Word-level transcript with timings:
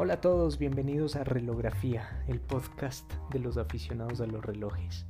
Hola 0.00 0.14
a 0.14 0.20
todos, 0.20 0.58
bienvenidos 0.58 1.16
a 1.16 1.24
Relografía, 1.24 2.22
el 2.28 2.38
podcast 2.38 3.12
de 3.32 3.40
los 3.40 3.56
aficionados 3.56 4.20
a 4.20 4.26
los 4.26 4.44
relojes. 4.44 5.04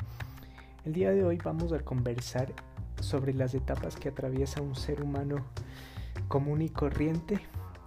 El 0.87 0.95
día 0.95 1.11
de 1.11 1.25
hoy 1.25 1.37
vamos 1.37 1.75
a 1.75 1.81
conversar 1.81 2.55
sobre 2.99 3.35
las 3.35 3.53
etapas 3.53 3.97
que 3.97 4.09
atraviesa 4.09 4.63
un 4.63 4.75
ser 4.75 5.03
humano 5.03 5.45
común 6.27 6.63
y 6.63 6.71
corriente 6.71 7.39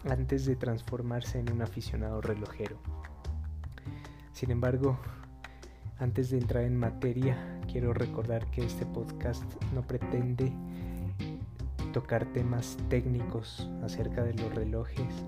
antes 0.08 0.46
de 0.46 0.56
transformarse 0.56 1.40
en 1.40 1.52
un 1.52 1.64
aficionado 1.64 2.22
relojero. 2.22 2.78
Sin 4.32 4.52
embargo, 4.52 5.00
antes 5.98 6.30
de 6.30 6.38
entrar 6.38 6.66
en 6.66 6.78
materia, 6.78 7.36
quiero 7.68 7.96
recordar 7.96 8.46
que 8.52 8.64
este 8.64 8.86
podcast 8.86 9.44
no 9.74 9.82
pretende 9.82 10.54
tocar 11.94 12.28
temas 12.28 12.78
técnicos 12.90 13.68
acerca 13.84 14.24
de 14.24 14.36
los 14.36 14.54
relojes, 14.54 15.26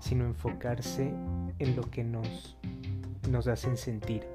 sino 0.00 0.24
enfocarse 0.24 1.12
en 1.58 1.76
lo 1.76 1.82
que 1.82 2.02
nos, 2.02 2.56
nos 3.30 3.46
hacen 3.46 3.76
sentir, 3.76 4.26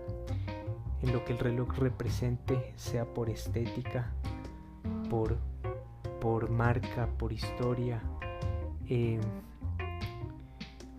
en 1.01 1.11
lo 1.11 1.25
que 1.25 1.33
el 1.33 1.39
reloj 1.39 1.75
represente, 1.77 2.73
sea 2.75 3.05
por 3.05 3.29
estética, 3.29 4.11
por, 5.09 5.37
por 6.21 6.49
marca, 6.49 7.09
por 7.17 7.33
historia. 7.33 8.01
Eh, 8.87 9.20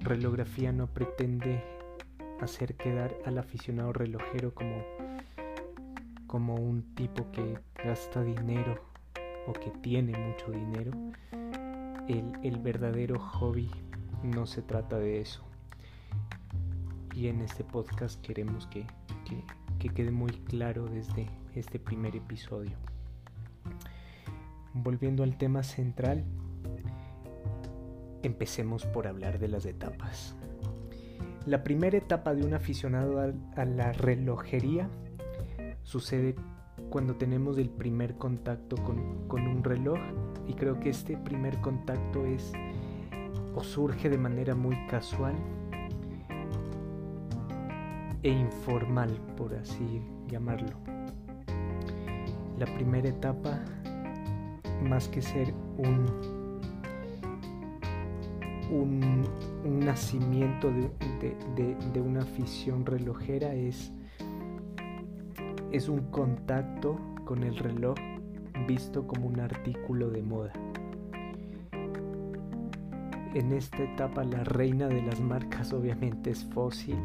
relografía 0.01 0.73
no 0.73 0.89
pretende 0.89 1.63
hacer 2.41 2.75
quedar 2.75 3.15
al 3.25 3.39
aficionado 3.39 3.93
relojero 3.93 4.53
como, 4.55 4.83
como 6.27 6.57
un 6.57 6.83
tipo 6.95 7.31
que 7.31 7.59
gasta 7.85 8.23
dinero 8.23 8.81
o 9.47 9.53
que 9.53 9.71
tiene 9.71 10.17
mucho 10.19 10.51
dinero. 10.51 10.91
El, 12.09 12.33
el 12.43 12.59
verdadero 12.59 13.19
hobby 13.19 13.69
no 14.27 14.47
se 14.47 14.63
trata 14.63 14.99
de 14.99 15.21
eso. 15.21 15.43
Y 17.15 17.29
en 17.29 17.41
este 17.41 17.65
podcast 17.65 18.21
queremos 18.21 18.67
que, 18.67 18.87
que, 19.25 19.43
que 19.79 19.89
quede 19.89 20.11
muy 20.11 20.33
claro 20.33 20.87
desde 20.87 21.29
este 21.55 21.79
primer 21.79 22.15
episodio. 22.17 22.77
Volviendo 24.75 25.23
al 25.23 25.39
tema 25.39 25.63
central, 25.63 26.25
empecemos 28.23 28.85
por 28.85 29.07
hablar 29.07 29.39
de 29.39 29.49
las 29.49 29.65
etapas. 29.65 30.37
La 31.47 31.63
primera 31.63 31.97
etapa 31.97 32.35
de 32.35 32.45
un 32.45 32.55
aficionado 32.55 33.21
a, 33.21 33.65
la 33.65 33.93
relojería 33.93 34.91
sucede 35.85 36.35
cuando 36.91 37.15
tenemos 37.15 37.57
el 37.59 37.71
primer 37.71 38.17
contacto 38.17 38.77
con, 38.77 39.29
con, 39.29 39.47
un 39.47 39.63
reloj 39.63 39.99
y 40.47 40.55
creo 40.55 40.81
que 40.81 40.91
este 40.91 41.17
primer 41.17 41.61
contacto 41.61 42.27
es 42.27 42.53
o 43.57 43.65
surge 43.65 44.11
de 44.11 44.19
manera 44.19 44.55
muy 44.55 44.77
casual 44.87 45.35
e 48.23 48.29
informal, 48.29 49.19
por 49.37 49.55
así 49.55 50.03
llamarlo. 50.29 50.77
La 52.59 52.67
primera 52.67 53.09
etapa, 53.09 53.59
más 54.83 55.09
que 55.09 55.23
ser 55.23 55.55
un, 55.79 56.07
un, 58.71 59.25
nacimiento 59.81 60.71
de, 60.71 60.91
de, 61.55 61.77
de, 61.93 62.01
una 62.01 62.23
afición 62.23 62.85
relojera, 62.85 63.55
es, 63.55 63.93
es 65.71 65.89
un 65.89 66.11
contacto 66.11 66.99
con 67.25 67.43
el 67.43 67.57
reloj 67.57 67.97
visto 68.67 69.07
como 69.07 69.29
un 69.29 69.41
artículo 69.41 70.11
de 70.11 70.23
moda 70.23 70.53
en 73.39 73.53
esta 73.53 73.83
etapa 73.83 74.25
la 74.25 74.43
reina 74.45 74.89
de 74.89 75.03
las 75.03 75.21
marcas 75.21 75.73
obviamente 75.75 76.31
es 76.31 76.43
Fossil 76.47 76.97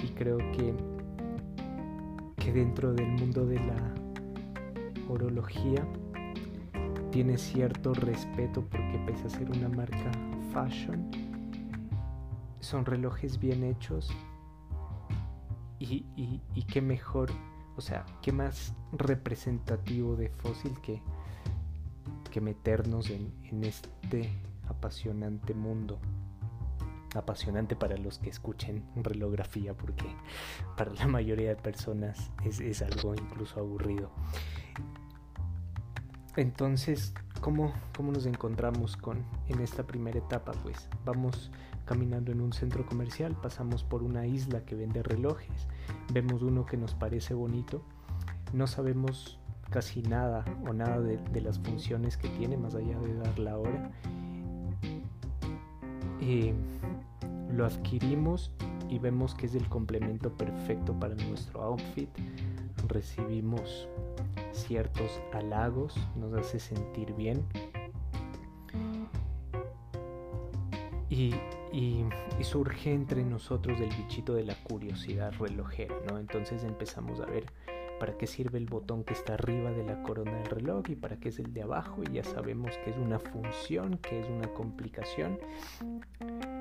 y 0.00 0.06
creo 0.10 0.38
que, 0.38 0.74
que 2.36 2.52
dentro 2.52 2.92
del 2.94 3.08
mundo 3.08 3.44
de 3.44 3.58
la 3.58 3.94
orología 5.08 5.84
tiene 7.10 7.36
cierto 7.36 7.94
respeto 7.94 8.64
porque 8.70 9.02
pese 9.06 9.26
a 9.26 9.30
ser 9.30 9.50
una 9.50 9.68
marca 9.68 10.12
fashion 10.52 11.10
son 12.60 12.84
relojes 12.84 13.38
bien 13.38 13.64
hechos. 13.64 14.10
Y, 15.78 16.04
y, 16.16 16.62
qué 16.62 16.80
mejor, 16.80 17.30
o 17.76 17.80
sea, 17.80 18.06
qué 18.22 18.32
más 18.32 18.74
representativo 18.92 20.16
de 20.16 20.30
Fossil 20.30 20.72
que, 20.80 21.00
que 22.30 22.40
meternos 22.40 23.10
en, 23.10 23.32
en 23.44 23.62
este 23.62 24.30
apasionante 24.86 25.52
mundo. 25.52 25.98
Apasionante 27.16 27.74
para 27.74 27.96
los 27.96 28.18
que 28.20 28.30
escuchen 28.30 28.84
relografía, 28.94 29.74
porque 29.74 30.06
para 30.76 30.92
la 30.94 31.08
mayoría 31.08 31.48
de 31.48 31.56
personas 31.56 32.30
es, 32.44 32.82
algo 32.82 33.14
incluso 33.14 33.58
aburrido. 33.58 34.10
Entonces, 36.36 37.14
¿cómo, 37.40 37.72
¿cómo, 37.96 38.12
nos 38.12 38.26
encontramos 38.26 38.96
con 38.96 39.24
en 39.48 39.60
esta 39.60 39.84
primera 39.84 40.18
etapa? 40.18 40.52
Pues 40.62 40.88
vamos 41.04 41.50
caminando 41.84 42.30
en 42.30 42.40
un 42.40 42.52
centro 42.52 42.86
comercial, 42.86 43.34
pasamos 43.40 43.82
por 43.82 44.04
una 44.04 44.26
isla 44.26 44.64
que 44.64 44.76
vende 44.76 45.02
relojes, 45.02 45.66
vemos 46.12 46.42
uno 46.42 46.64
que 46.64 46.76
nos 46.76 46.94
parece 46.94 47.34
bonito, 47.34 47.82
no 48.52 48.66
sabemos 48.66 49.40
casi 49.70 50.02
nada 50.02 50.44
o 50.68 50.72
nada 50.72 51.00
de, 51.00 51.16
de 51.16 51.40
las 51.40 51.58
funciones 51.58 52.16
que 52.16 52.28
tiene 52.28 52.56
más 52.56 52.74
allá 52.74 53.00
de 53.00 53.14
dar 53.14 53.38
la 53.38 53.58
hora 53.58 53.90
lo 57.52 57.66
adquirimos 57.66 58.50
y 58.88 58.98
vemos 58.98 59.34
que 59.34 59.46
es 59.46 59.54
el 59.54 59.68
complemento 59.68 60.32
perfecto 60.32 60.98
para 60.98 61.14
nuestro 61.14 61.62
outfit. 61.62 62.08
Recibimos 62.88 63.88
ciertos 64.52 65.20
halagos, 65.32 65.94
nos 66.16 66.32
hace 66.34 66.58
sentir 66.58 67.12
bien. 67.14 67.44
Y, 71.08 71.34
surge 72.42 72.92
entre 72.92 73.24
nosotros 73.24 73.80
el 73.80 73.88
bichito 73.88 74.34
de 74.34 74.44
la 74.44 74.54
curiosidad 74.62 75.32
relojera, 75.38 75.94
¿no? 76.08 76.18
Entonces 76.18 76.62
empezamos 76.62 77.20
a 77.20 77.26
ver 77.26 77.46
para 77.98 78.16
qué 78.18 78.26
sirve 78.26 78.58
el 78.58 78.66
botón 78.66 79.04
que 79.04 79.14
está 79.14 79.34
arriba 79.34 79.70
de 79.70 79.84
la 79.84 80.02
corona 80.02 80.32
del 80.32 80.46
reloj 80.46 80.88
y 80.88 80.96
para 80.96 81.18
qué 81.18 81.30
es 81.30 81.38
el 81.38 81.52
de 81.52 81.62
abajo 81.62 82.02
y 82.02 82.14
ya 82.14 82.24
sabemos 82.24 82.72
que 82.84 82.90
es 82.90 82.96
una 82.96 83.18
función, 83.18 83.98
que 83.98 84.20
es 84.20 84.28
una 84.28 84.48
complicación 84.48 85.38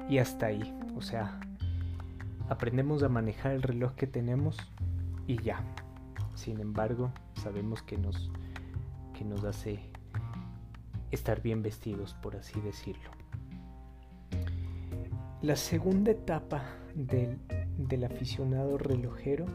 y 0.09 0.17
hasta 0.19 0.47
ahí, 0.47 0.73
o 0.95 1.01
sea, 1.01 1.39
aprendemos 2.49 3.03
a 3.03 3.09
manejar 3.09 3.53
el 3.53 3.61
reloj 3.61 3.95
que 3.95 4.07
tenemos 4.07 4.57
y 5.27 5.41
ya. 5.41 5.63
Sin 6.35 6.59
embargo, 6.59 7.11
sabemos 7.35 7.81
que 7.81 7.97
nos, 7.97 8.29
que 9.17 9.23
nos 9.25 9.43
hace 9.43 9.79
estar 11.11 11.41
bien 11.41 11.63
vestidos, 11.63 12.13
por 12.15 12.35
así 12.35 12.59
decirlo. 12.61 13.09
La 15.41 15.55
segunda 15.55 16.11
etapa 16.11 16.63
del, 16.93 17.37
del 17.77 18.03
aficionado 18.03 18.77
relojero 18.77 19.45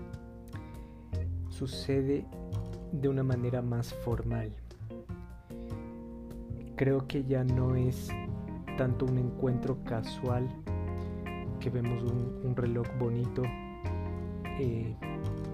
sucede 1.61 2.25
de 2.91 3.07
una 3.11 3.23
manera 3.23 3.61
más 3.61 3.93
formal. 3.93 4.51
Creo 6.75 7.07
que 7.07 7.23
ya 7.25 7.45
no 7.45 7.77
es 7.77 8.09
tanto 8.79 9.05
un 9.05 9.19
encuentro 9.19 9.77
casual 9.85 10.49
que 11.61 11.69
vemos 11.69 12.03
un, 12.03 12.57
reloj 12.57 12.87
bonito 12.99 13.43
eh, 14.59 14.95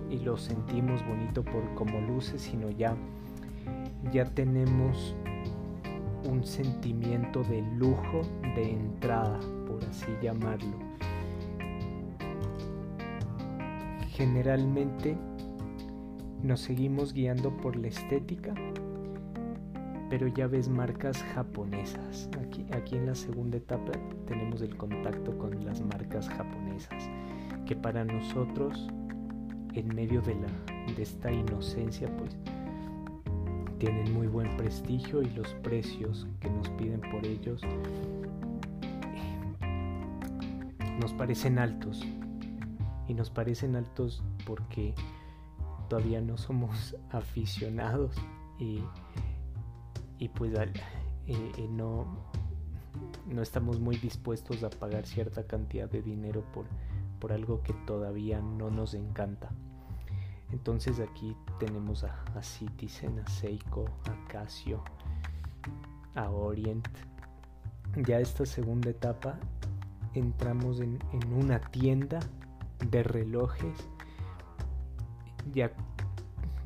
y 0.09 0.19
lo 0.21 0.37
sentimos 0.37 1.05
bonito 1.09 1.43
por 1.43 1.75
como 1.75 2.01
luce, 2.03 2.39
sino 2.39 2.71
ya, 2.71 2.95
ya 4.13 4.27
tenemos 4.27 5.17
un 6.31 6.45
sentimiento 6.45 7.43
de 7.43 7.63
lujo 7.63 8.21
de 8.55 8.75
entrada, 8.75 9.41
por 9.67 9.83
así 9.85 10.07
llamarlo. 10.23 10.77
Generalmente 14.11 15.19
nos 16.47 16.61
seguimos 16.61 17.13
guiando 17.13 17.57
por 17.57 17.77
la 17.77 17.89
estética, 17.89 18.55
pero 20.09 20.29
ya 20.29 20.47
ves 20.47 20.69
marcas 20.69 21.21
japonesas. 21.35 22.31
Aquí, 22.41 22.65
aquí 22.73 22.95
en 22.95 23.07
la 23.07 23.17
segunda 23.17 23.57
etapa 23.57 23.93
tenemos 24.27 24.63
el 24.63 24.77
contacto 24.77 25.37
con 25.37 25.65
las 25.65 25.81
marcas 25.81 26.29
japonesas, 26.29 27.11
que 27.67 27.75
para 27.75 28.05
nosotros, 28.05 28.89
en 29.75 29.89
medio 29.95 30.23
de, 30.23 30.37
la, 30.37 30.95
de 30.95 31.03
esta 31.03 31.33
inocencia, 31.33 32.09
pues 32.17 32.37
tienen 33.79 34.13
muy 34.13 34.29
buen 34.29 34.57
prestigio 34.57 35.23
y 35.23 35.31
los 35.31 35.53
precios 35.55 36.29
que 36.41 36.49
nos 36.49 36.71
piden 36.71 37.01
por 37.01 37.27
ellos 37.27 37.61
nos 41.01 41.13
parecen 41.13 41.59
altos. 41.59 42.03
Y 43.09 43.15
nos 43.15 43.31
parecen 43.31 43.77
altos 43.77 44.23
porque 44.47 44.95
todavía 45.89 46.21
no 46.21 46.37
somos 46.37 46.97
aficionados 47.11 48.17
y, 48.59 48.83
y 50.19 50.29
pues 50.29 50.53
eh, 50.55 50.73
eh, 51.27 51.69
no, 51.71 52.07
no 53.27 53.43
estamos 53.43 53.81
muy 53.81 53.97
dispuestos 53.97 54.63
a 54.63 54.71
pagar 54.71 55.07
cierta 55.07 55.47
cantidad 55.47 55.91
de 55.91 56.03
dinero 56.03 56.45
por, 56.53 56.67
por 57.21 57.33
algo 57.33 57.63
que 57.63 57.73
todavía 57.87 58.41
no 58.41 58.71
nos 58.71 58.95
encanta. 58.95 59.51
Entonces 60.53 61.01
aquí 61.01 61.37
tenemos 61.59 62.05
a, 62.05 62.43
Citizen, 62.43 63.19
a 63.19 63.27
Seiko, 63.29 63.87
a 64.05 64.29
Casio, 64.29 64.83
a 66.15 66.31
Orient. 66.31 66.87
Ya 68.07 68.21
esta 68.21 68.47
segunda 68.47 68.91
etapa 68.91 69.39
entramos 70.15 70.81
en, 70.81 70.99
en 71.13 71.33
una 71.33 71.61
tienda 71.61 72.21
de 72.91 73.03
relojes. 73.03 73.89
Ya, 75.53 75.71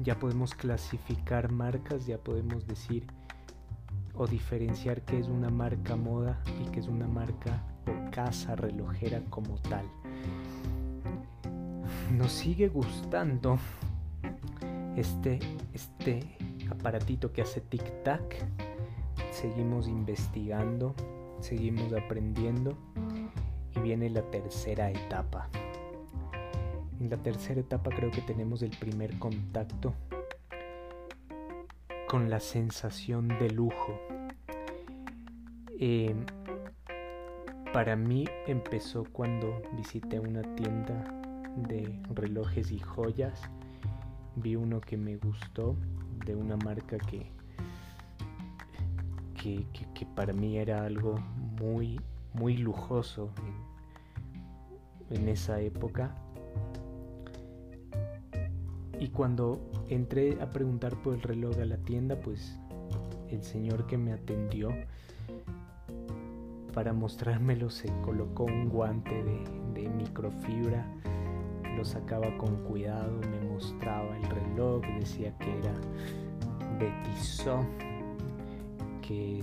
ya 0.03 0.19
podemos 0.19 0.55
clasificar 0.55 1.53
marcas, 1.53 2.07
ya 2.07 2.19
podemos 2.19 2.67
decir 2.67 3.07
o 4.15 4.27
diferenciar 4.27 5.03
qué 5.03 5.19
es 5.19 5.29
una 5.29 5.49
marca 5.51 5.97
moda 5.97 6.43
y 6.61 6.71
qué 6.71 6.81
es 6.81 6.89
una 6.89 7.07
marca 7.07 7.63
o 7.87 8.11
casa 8.11 8.57
relojera 8.57 9.23
como 9.31 9.57
tal. 9.59 9.87
Nos 12.17 12.33
sigue 12.33 12.69
gustando 12.69 13.59
este, 14.97 15.39
este 15.73 16.37
aparatito 16.71 17.33
que 17.33 17.43
hace 17.43 17.63
tic-tac. 17.63 18.37
Seguimos 19.31 19.89
investigando, 19.89 20.95
seguimos 21.41 21.93
aprendiendo 21.93 22.77
y 23.77 23.81
viene 23.81 24.11
la 24.11 24.23
tercera 24.23 24.91
etapa. 24.91 25.49
En 27.01 27.09
la 27.09 27.17
tercera 27.17 27.61
etapa 27.61 27.91
creo 27.91 28.11
que 28.11 28.21
tenemos 28.21 28.61
el 28.63 28.71
primer 28.71 29.19
contacto 29.19 29.95
con 32.07 32.29
la 32.29 32.41
sensación 32.41 33.29
de 33.29 33.51
lujo. 33.51 33.99
Eh, 35.79 36.15
para 37.73 37.97
mí 37.97 38.27
empezó 38.47 39.05
cuando 39.13 39.63
visité 39.77 40.21
una 40.21 40.43
tienda 40.57 41.05
de 41.57 42.03
relojes 42.13 42.71
y 42.71 42.81
joyas. 42.81 43.41
Vi 44.37 44.57
uno 44.57 44.81
que 44.83 44.99
me 44.99 45.17
gustó 45.17 45.77
de 46.27 46.35
una 46.35 46.57
marca 46.59 46.99
que, 46.99 47.31
que, 49.35 50.07
para 50.15 50.35
mí 50.35 50.59
era 50.59 50.85
algo 50.85 51.15
muy, 51.61 51.99
muy 52.35 52.59
lujoso 52.59 53.31
en 55.09 55.29
esa 55.29 55.61
época. 55.61 56.15
Y 59.01 59.09
cuando 59.09 59.59
entré 59.89 60.41
a 60.43 60.51
preguntar 60.51 60.95
por 61.03 61.15
el 61.15 61.23
reloj 61.23 61.59
a 61.59 61.65
la 61.65 61.79
tienda, 61.79 62.21
pues 62.21 62.61
el 63.31 63.43
señor 63.43 63.87
que 63.87 63.97
me 63.97 64.13
atendió 64.13 64.71
para 66.75 66.93
mostrármelo 66.93 67.71
se 67.71 67.89
colocó 68.03 68.45
un 68.45 68.69
guante 68.69 69.25
de, 69.75 69.89
microfibra, 69.89 70.87
lo 71.77 71.85
sacaba 71.85 72.37
con 72.37 72.63
cuidado, 72.65 73.19
me 73.31 73.41
mostraba 73.49 74.17
el 74.19 74.29
reloj, 74.29 74.83
decía 74.99 75.37
que 75.39 75.59
era 75.59 75.75
de 76.79 76.93
Tissot, 77.03 77.67
que, 79.01 79.43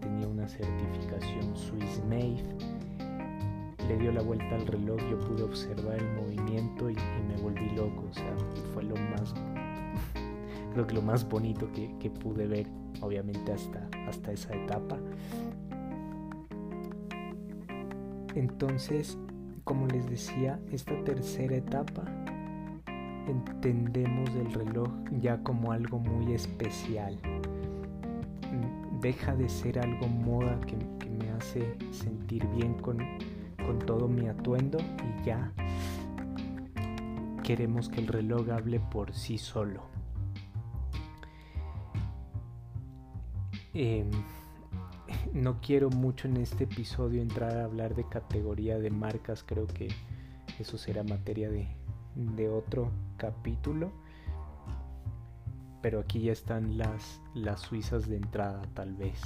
tenía 0.00 0.26
una 0.26 0.48
certificación 0.48 1.54
Swiss 1.54 2.02
Made. 2.08 2.73
Le 3.88 3.96
dio 3.98 4.12
la 4.12 4.22
vuelta 4.22 4.54
al 4.54 4.66
reloj, 4.66 4.98
yo 5.10 5.18
pude 5.20 5.42
observar 5.42 5.96
el 5.96 6.14
movimiento 6.14 6.90
y, 6.90 6.94
me 7.28 7.36
volví 7.42 7.70
loco, 7.70 8.04
o 8.10 8.14
sea, 8.14 8.36
fue 8.72 8.82
lo 8.82 8.96
más 8.96 9.34
creo 10.72 10.86
que 10.88 10.94
lo 10.94 11.02
más 11.02 11.28
bonito 11.28 11.70
que, 11.72 12.10
pude 12.10 12.48
ver, 12.48 12.66
obviamente 13.00 13.52
hasta, 13.52 13.88
hasta 14.08 14.32
esa 14.32 14.54
etapa. 14.56 14.98
Entonces, 18.34 19.16
como 19.62 19.86
les 19.86 20.08
decía, 20.10 20.58
esta 20.72 20.92
tercera 21.04 21.56
etapa 21.56 22.02
entendemos 23.26 24.28
el 24.34 24.52
reloj 24.52 24.88
ya 25.20 25.42
como 25.42 25.72
algo 25.72 25.98
muy 25.98 26.34
especial. 26.34 27.18
Deja 29.00 29.34
de 29.36 29.48
ser 29.48 29.78
algo 29.78 30.08
moda 30.08 30.58
que, 30.60 30.76
me 31.14 31.30
hace 31.30 31.76
sentir 31.92 32.44
bien 32.48 32.74
con, 32.74 32.98
con 33.66 33.78
todo 33.78 34.08
mi 34.08 34.28
atuendo 34.28 34.78
y 34.78 35.24
ya 35.24 35.52
queremos 37.42 37.88
que 37.88 38.00
el 38.00 38.06
reloj 38.06 38.50
hable 38.50 38.80
por 38.80 39.12
sí 39.14 39.38
solo. 39.38 39.82
Em, 43.74 44.10
no 45.32 45.60
quiero 45.60 45.90
mucho 45.90 46.28
en 46.28 46.38
este 46.38 46.64
episodio 46.64 47.20
entrar 47.20 47.56
a 47.58 47.64
hablar 47.64 47.94
de 47.94 48.08
categoría 48.08 48.78
de 48.78 48.90
marcas, 48.90 49.44
creo 49.44 49.66
que 49.66 49.88
eso 50.58 50.78
será 50.78 51.02
materia 51.02 51.50
de, 51.50 52.48
otro 52.48 52.90
capítulo. 53.16 53.90
Pero 55.82 56.00
aquí 56.00 56.20
ya 56.20 56.32
están 56.32 56.78
las, 56.78 57.20
las 57.34 57.60
suizas 57.60 58.08
de 58.08 58.16
entrada 58.16 58.62
tal 58.74 58.94
vez. 58.94 59.20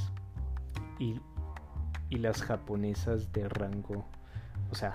Y, 0.99 1.20
las 2.11 2.43
japonesas 2.43 3.32
de 3.32 3.49
rango, 3.49 4.06
o 4.70 4.75
sea, 4.75 4.93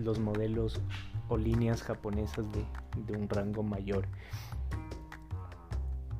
los 0.00 0.18
modelos 0.18 0.80
o 1.28 1.36
líneas 1.36 1.82
japonesas 1.82 2.44
de, 2.52 2.64
de 3.06 3.16
un 3.16 3.28
rango 3.28 3.62
mayor. 3.62 4.06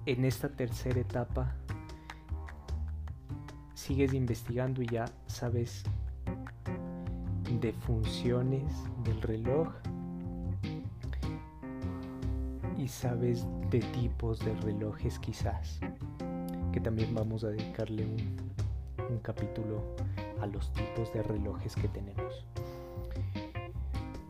En 0.06 0.24
esta 0.24 0.48
tercera 0.48 1.00
etapa 1.00 1.54
sigues 3.74 4.12
investigando 4.12 4.82
y 4.82 4.86
ya 4.86 5.06
sabes 5.26 5.84
de 7.60 7.72
funciones 7.72 8.72
del 9.04 9.20
reloj 9.22 9.68
y 12.78 12.88
sabes 12.88 13.46
de 13.70 13.80
tipos 13.80 14.38
de 14.38 14.54
relojes 14.56 15.18
quizás 15.18 15.80
que 16.72 16.80
también 16.80 17.14
vamos 17.14 17.44
a 17.44 17.48
dedicarle 17.48 18.04
un, 18.04 19.18
capítulo 19.22 19.82
a 20.40 20.46
los 20.46 20.72
tipos 20.72 21.12
de 21.12 21.22
relojes 21.24 21.74
que 21.74 21.88
tenemos 21.88 22.46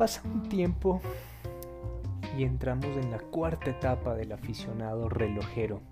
pasa 0.01 0.23
un 0.25 0.49
tiempo 0.49 1.03
y 2.39 2.45
entramos 2.45 2.97
en 2.97 3.11
la 3.11 3.19
cuarta 3.19 3.69
etapa 3.69 4.15
del 4.15 4.33
aficionado 4.33 5.11
relojero 5.11 5.83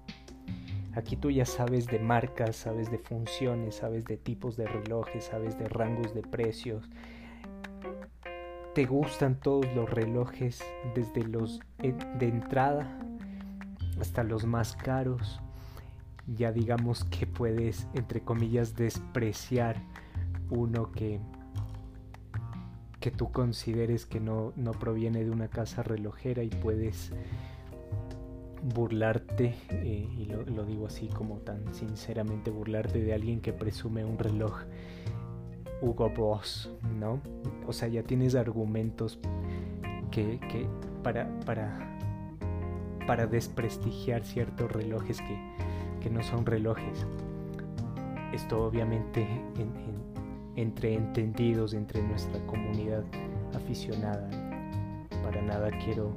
Aquí 0.95 1.17
tú 1.17 1.31
ya 1.31 1.45
sabes 1.45 1.87
de 1.87 1.99
marcas, 1.99 2.57
sabes 2.57 2.91
de 2.91 2.99
funciones, 2.99 3.77
sabes 3.77 4.07
de 4.07 4.17
tipos 4.17 4.57
de 4.57 4.67
relojes, 4.67 5.27
sabes 5.27 5.59
de 5.59 5.69
rangos 5.69 6.15
de 6.15 6.23
precios. 6.23 6.88
Te 8.75 8.87
gustan 8.87 9.38
todos 9.38 9.67
los 9.77 9.91
relojes, 9.91 10.65
desde 10.95 11.23
los 11.23 11.61
de 11.79 12.27
entrada 12.27 12.99
hasta 14.00 14.25
los 14.25 14.47
más 14.47 14.75
caros. 14.75 15.41
Ya 16.27 16.50
digamos 16.50 17.05
que 17.05 17.27
puedes, 17.27 17.87
entre 17.95 18.23
comillas, 18.23 18.75
despreciar 18.75 19.77
uno 20.50 20.91
que, 20.91 21.21
que 23.00 23.11
tú 23.11 23.31
consideres 23.31 24.07
que 24.07 24.21
no, 24.21 24.52
no 24.57 24.73
proviene 24.73 25.25
de 25.25 25.31
una 25.31 25.49
casa 25.49 25.83
relojera 25.83 26.43
y 26.43 26.49
puedes 26.49 27.12
burlarte, 28.62 29.55
eh, 29.71 30.09
y 30.17 30.25
lo, 30.25 30.64
digo 30.64 30.87
así 30.87 31.09
como 31.09 31.38
tan 31.38 31.75
sinceramente, 31.75 32.50
burlarte 32.50 33.00
de 33.00 33.14
alguien 33.14 33.40
que 33.40 33.52
presume 33.52 34.05
un 34.05 34.19
reloj 34.19 34.62
Hugo 35.81 36.11
Boss, 36.11 36.71
¿no? 36.99 37.21
O 37.67 37.73
sea, 37.73 37.88
ya 37.88 38.02
tienes 38.02 38.35
argumentos 38.35 39.21
que, 40.11 40.40
para, 41.05 41.28
para, 41.40 41.99
para 43.07 43.26
desprestigiar 43.26 44.25
ciertos 44.25 44.73
relojes 44.73 45.21
que, 45.21 46.11
no 46.11 46.23
son 46.23 46.47
relojes. 46.47 47.07
Esto 48.33 48.64
obviamente 48.64 49.28
entre 50.59 50.93
entendidos, 50.95 51.73
entre 51.73 52.03
nuestra 52.03 52.45
comunidad 52.47 53.05
aficionada. 53.55 54.29
Para 55.23 55.41
nada 55.41 55.71
quiero 55.85 56.12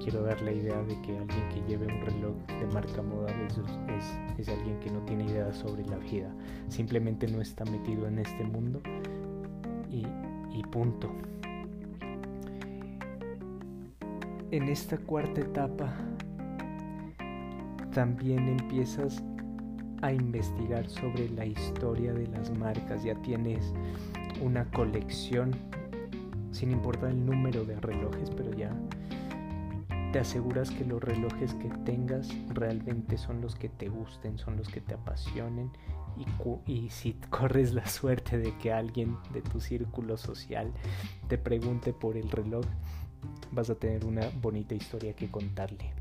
quiero 0.00 0.22
dar 0.22 0.40
la 0.42 0.52
idea 0.52 0.80
de 0.84 0.94
que 1.02 1.18
alguien 1.18 1.48
que 1.48 1.60
lleve 1.68 1.86
un 1.86 2.00
reloj 2.02 2.36
de 2.46 2.66
marca 2.72 3.02
moda 3.02 3.30
es, 3.44 3.58
es, 4.38 4.48
alguien 4.48 4.78
que 4.78 4.90
no 4.90 5.00
tiene 5.00 5.24
idea 5.24 5.52
sobre 5.52 5.84
la 5.86 5.96
vida. 5.98 6.32
Simplemente 6.68 7.26
no 7.26 7.42
está 7.42 7.64
metido 7.64 8.06
en 8.06 8.20
este 8.20 8.44
mundo 8.44 8.80
y, 9.90 10.06
y 10.56 10.62
punto. 10.70 11.12
En 14.52 14.68
esta 14.68 14.96
cuarta 14.98 15.40
etapa 15.40 15.92
también 17.92 18.48
empiezas 18.48 19.22
a 20.02 20.12
investigar 20.12 20.88
sobre 20.88 21.28
la 21.30 21.46
historia 21.46 22.12
de 22.12 22.26
las 22.28 22.56
marcas. 22.56 23.02
Ya 23.02 23.14
tienes 23.22 23.72
una 24.40 24.64
colección, 24.70 25.54
sin 26.52 26.70
importar 26.70 27.10
el 27.10 27.24
número 27.24 27.64
de 27.64 27.78
relojes, 27.80 28.30
pero 28.30 28.52
ya 28.54 28.74
te 30.12 30.20
aseguras 30.20 30.70
que 30.70 30.84
los 30.84 31.02
relojes 31.02 31.52
que 31.54 31.68
tengas 31.84 32.28
realmente 32.48 33.18
son 33.18 33.40
los 33.42 33.56
que 33.56 33.68
te 33.68 33.88
gusten, 33.88 34.38
son 34.38 34.56
los 34.56 34.68
que 34.68 34.80
te 34.80 34.94
apasionen 34.94 35.70
y, 36.16 36.72
y, 36.72 36.88
si 36.88 37.12
corres 37.30 37.74
la 37.74 37.86
suerte 37.86 38.38
de 38.38 38.56
que 38.56 38.72
alguien 38.72 39.16
de 39.32 39.42
tu 39.42 39.60
círculo 39.60 40.16
social 40.16 40.72
te 41.28 41.36
pregunte 41.36 41.92
por 41.92 42.16
el 42.16 42.30
reloj, 42.30 42.64
vas 43.52 43.68
a 43.70 43.74
tener 43.74 44.04
una 44.04 44.22
bonita 44.40 44.74
historia 44.74 45.14
que 45.14 45.30
contarle. 45.30 45.92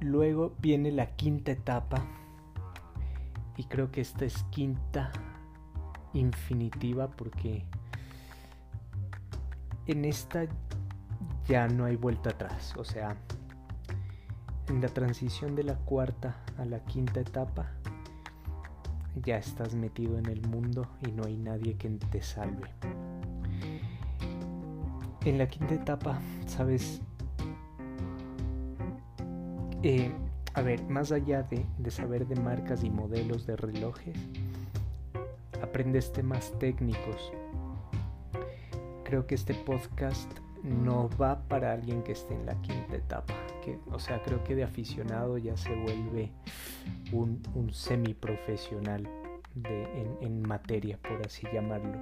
Luego 0.00 0.54
viene 0.60 0.92
la 0.92 1.16
quinta 1.16 1.52
etapa 1.52 2.04
y 3.56 3.64
creo 3.64 3.90
que 3.90 4.00
esta 4.00 4.24
es 4.24 4.44
quinta 4.44 5.10
infinitiva 6.12 7.08
porque 7.08 7.64
en 9.86 10.04
esta 10.04 10.46
ya 11.48 11.66
no 11.66 11.84
hay 11.84 11.96
vuelta 11.96 12.30
atrás. 12.30 12.74
O 12.76 12.84
sea, 12.84 13.16
en 14.68 14.80
la 14.80 14.88
transición 14.88 15.56
de 15.56 15.64
la 15.64 15.74
cuarta 15.74 16.36
a 16.58 16.64
la 16.64 16.84
quinta 16.84 17.20
etapa, 17.20 17.72
ya 19.16 19.38
estás 19.38 19.74
metido 19.74 20.18
en 20.18 20.26
el 20.26 20.46
mundo 20.46 20.86
y 21.06 21.10
no 21.10 21.24
hay 21.24 21.36
nadie 21.36 21.76
que 21.76 21.88
te 21.88 22.22
salve. 22.22 22.68
En 25.24 25.38
la 25.38 25.48
quinta 25.48 25.74
etapa, 25.74 26.20
sabes, 26.46 27.02
eh, 29.82 30.10
a 30.54 30.62
ver, 30.62 30.82
más 30.84 31.12
allá 31.12 31.42
de, 31.42 31.64
de 31.78 31.90
saber 31.90 32.26
de 32.26 32.36
marcas 32.36 32.82
y 32.84 32.90
modelos 32.90 33.46
de 33.46 33.56
relojes, 33.56 34.16
aprendes 35.62 36.12
temas 36.12 36.52
técnicos. 36.58 37.32
Creo 39.04 39.26
que 39.26 39.34
este 39.34 39.54
podcast 39.54 40.30
no 40.62 41.08
va 41.20 41.40
para 41.48 41.72
alguien 41.72 42.02
que 42.02 42.12
esté 42.12 42.34
en 42.34 42.46
la 42.46 42.60
quinta 42.62 42.96
etapa. 42.96 43.34
O 43.92 43.98
sea, 43.98 44.22
creo 44.22 44.42
que 44.44 44.54
de 44.54 44.64
aficionado 44.64 45.36
ya 45.36 45.56
se 45.56 45.74
vuelve 45.74 46.30
un, 47.12 47.42
un 47.54 47.70
semiprofesional 47.70 49.06
de, 49.54 49.82
en, 49.82 50.16
en 50.22 50.42
materia, 50.42 50.98
por 50.98 51.20
así 51.26 51.46
llamarlo. 51.52 52.00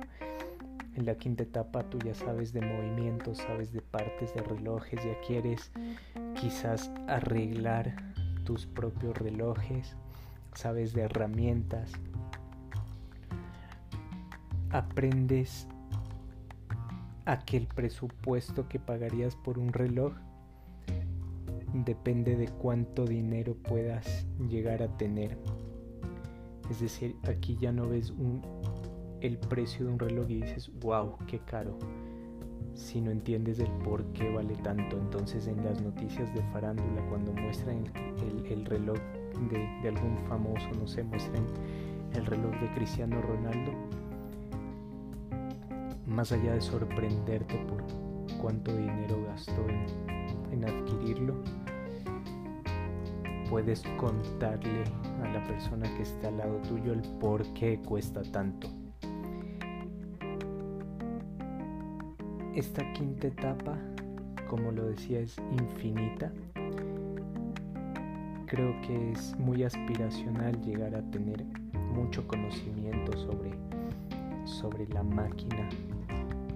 En 0.95 1.05
la 1.05 1.17
quinta 1.17 1.43
etapa 1.43 1.83
tú 1.91 1.99
ya 1.99 2.15
sabes 2.15 2.53
de 2.53 2.61
movimientos, 2.61 3.39
sabes 3.39 3.73
de 3.73 3.83
partes 3.83 4.33
de 4.35 4.43
relojes, 4.43 5.05
ya 5.05 5.21
quieres 5.27 5.71
quizás 6.41 6.91
arreglar 7.09 7.97
tus 8.45 8.67
propios 8.67 9.17
relojes, 9.17 9.97
sabes 10.55 10.93
de 10.93 11.03
herramientas, 11.03 11.93
aprendes 14.71 15.67
a 17.25 17.39
que 17.41 17.57
el 17.57 17.67
presupuesto 17.67 18.69
que 18.69 18.79
pagarías 18.79 19.35
por 19.37 19.59
un 19.59 19.73
reloj 19.73 20.13
depende 21.85 22.37
de 22.37 22.49
cuánto 22.49 23.05
dinero 23.05 23.55
puedas 23.55 24.27
llegar 24.49 24.83
a 24.83 24.97
tener. 24.97 25.37
Es 26.71 26.81
decir, 26.81 27.17
aquí 27.29 27.57
ya 27.61 27.73
no 27.73 27.89
ves 27.89 28.11
un, 28.11 28.43
el 29.21 29.39
precio 29.39 29.87
de 29.87 29.93
un 29.93 29.99
reloj 29.99 30.31
y 30.31 30.43
dices, 30.43 30.71
wow, 30.81 31.17
qué 31.27 31.39
caro. 31.41 31.79
Si 32.77 33.01
no 33.01 33.11
entiendes 33.11 33.59
el 33.59 33.71
por 33.85 34.05
qué 34.13 34.31
vale 34.31 34.55
tanto, 34.57 34.99
entonces 34.99 35.47
en 35.47 35.65
las 35.65 35.81
noticias 35.81 36.33
de 36.35 36.43
farándula, 36.53 37.01
cuando 37.09 37.33
muestran 37.33 37.85
el, 38.51 38.67
reloj 38.67 38.99
de, 39.51 39.89
algún 39.89 40.19
famoso, 40.29 40.69
no 40.79 40.87
sé, 40.87 41.03
muestran 41.03 41.47
el 42.13 42.27
reloj 42.27 42.53
de 42.61 42.71
Cristiano 42.75 43.23
Ronaldo, 43.23 43.73
más 46.07 46.31
allá 46.33 46.53
de 46.53 46.61
sorprenderte 46.61 47.57
por 47.67 47.83
cuánto 48.43 48.77
dinero 48.77 49.25
gastó 49.27 49.67
en, 50.53 50.63
adquirirlo, 50.63 51.35
puedes 53.49 53.83
contarle 53.97 54.85
a 55.23 55.33
la 55.33 55.43
persona 55.47 55.89
que 55.97 56.03
está 56.03 56.29
al 56.29 56.37
lado 56.37 56.61
tuyo 56.69 56.93
el 56.93 57.01
por 57.21 57.43
qué 57.55 57.81
cuesta 57.81 58.21
tanto. 58.21 58.69
Esta 62.57 62.91
quinta 62.95 63.27
etapa, 63.27 63.77
como 64.49 64.73
lo 64.73 64.87
decía, 64.87 65.21
es 65.21 65.37
infinita. 65.61 66.33
Creo 68.47 68.81
que 68.81 69.13
es 69.13 69.39
muy 69.39 69.63
aspiracional 69.63 70.59
llegar 70.63 70.95
a 70.95 71.03
tener 71.11 71.45
mucho 71.95 72.27
conocimiento 72.27 73.13
sobre, 73.19 73.51
sobre 74.47 74.89
la 74.89 75.03
máquina 75.03 75.69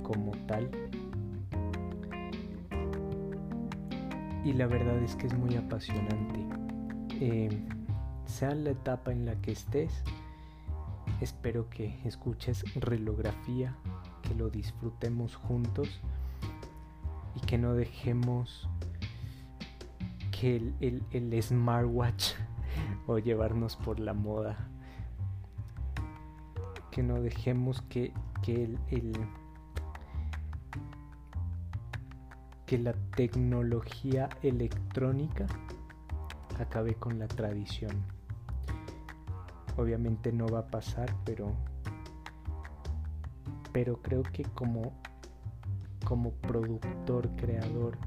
como 0.02 0.32
tal. 0.46 0.70
Y 4.42 4.54
la 4.54 4.68
verdad 4.68 4.96
es 5.02 5.16
que 5.16 5.26
es 5.26 5.34
muy 5.36 5.54
apasionante. 5.54 6.40
Em, 7.20 7.68
sea 8.24 8.54
la 8.54 8.70
etapa 8.70 9.12
en 9.12 9.26
la 9.26 9.34
que 9.42 9.52
estés, 9.52 10.02
espero 11.20 11.68
que 11.68 11.94
escuches 12.06 12.64
relografía, 12.74 13.76
que 14.30 14.36
lo 14.36 14.48
disfrutemos 14.48 15.34
juntos 15.34 16.00
y 17.34 17.40
que 17.40 17.58
no 17.58 17.74
dejemos 17.74 18.68
que 20.30 20.56
el, 20.56 21.02
el, 21.10 21.42
smartwatch 21.42 22.34
o 23.08 23.18
llevarnos 23.18 23.74
por 23.74 23.98
la 23.98 24.14
moda, 24.14 24.56
que 26.92 27.02
no 27.02 27.20
dejemos 27.20 27.82
que, 27.82 28.12
que 28.40 28.62
el, 28.62 28.78
el 28.90 29.12
que 32.66 32.78
la 32.78 32.92
tecnología 33.16 34.28
electrónica 34.44 35.46
acabe 36.60 36.94
con 36.94 37.18
la 37.18 37.26
tradición. 37.26 38.00
Obviamente 39.76 40.32
no 40.32 40.46
va 40.46 40.60
a 40.60 40.66
pasar, 40.68 41.12
pero 41.24 41.52
pero 43.72 44.00
creo 44.02 44.22
que 44.22 44.42
como 44.42 44.92
como 46.04 46.32
productor, 46.32 47.28
creador 47.36 47.98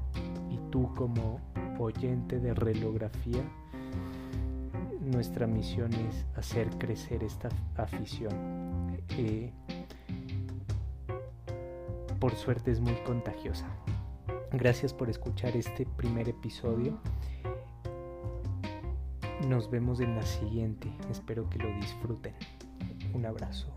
y 0.50 0.58
tú 0.70 0.94
como 0.94 1.40
oyente 1.78 2.38
de 2.38 2.54
relografía, 2.54 3.42
nuestra 5.00 5.46
misión 5.46 5.92
es 5.94 6.26
hacer 6.36 6.68
crecer 6.78 7.22
esta 7.22 7.48
afición. 7.76 8.96
Eh, 9.10 9.52
por 12.18 12.34
suerte 12.34 12.70
es 12.70 12.80
muy 12.80 12.94
contagiosa. 13.06 13.66
Gracias 14.52 14.94
por 14.94 15.10
escuchar 15.10 15.56
este 15.56 15.84
primer 15.84 16.28
episodio. 16.28 16.98
Nos 19.48 19.70
vemos 19.70 20.00
en 20.00 20.14
la 20.14 20.22
siguiente. 20.22 20.90
Espero 21.10 21.48
que 21.50 21.58
lo 21.58 21.68
disfruten. 21.76 22.34
Un 23.12 23.26
abrazo. 23.26 23.74